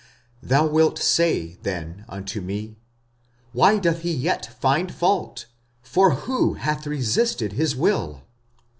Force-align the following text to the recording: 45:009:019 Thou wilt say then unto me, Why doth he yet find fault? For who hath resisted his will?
45:009:019 0.41 0.49
Thou 0.49 0.67
wilt 0.67 0.97
say 0.97 1.57
then 1.61 2.05
unto 2.09 2.41
me, 2.41 2.75
Why 3.53 3.77
doth 3.77 3.99
he 3.99 4.11
yet 4.11 4.47
find 4.59 4.91
fault? 4.91 5.45
For 5.83 6.15
who 6.25 6.55
hath 6.55 6.87
resisted 6.87 7.53
his 7.53 7.75
will? 7.75 8.23